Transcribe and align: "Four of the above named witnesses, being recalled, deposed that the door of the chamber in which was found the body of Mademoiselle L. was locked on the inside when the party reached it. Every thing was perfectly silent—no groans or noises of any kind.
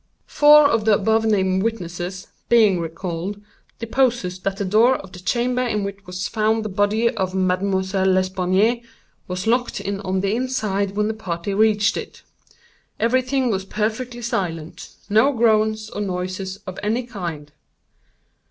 "Four 0.25 0.65
of 0.67 0.85
the 0.85 0.95
above 0.95 1.25
named 1.27 1.61
witnesses, 1.61 2.25
being 2.49 2.79
recalled, 2.79 3.39
deposed 3.77 4.43
that 4.43 4.57
the 4.57 4.65
door 4.65 4.95
of 4.95 5.11
the 5.11 5.19
chamber 5.19 5.61
in 5.61 5.83
which 5.83 5.99
was 6.07 6.27
found 6.27 6.65
the 6.65 6.69
body 6.69 7.07
of 7.11 7.35
Mademoiselle 7.35 8.17
L. 8.17 8.77
was 9.27 9.45
locked 9.45 9.79
on 9.87 10.21
the 10.21 10.33
inside 10.35 10.95
when 10.95 11.07
the 11.07 11.13
party 11.13 11.53
reached 11.53 11.97
it. 11.97 12.23
Every 12.99 13.21
thing 13.21 13.51
was 13.51 13.63
perfectly 13.63 14.23
silent—no 14.23 15.33
groans 15.33 15.91
or 15.91 16.01
noises 16.01 16.57
of 16.65 16.79
any 16.81 17.03
kind. 17.03 17.51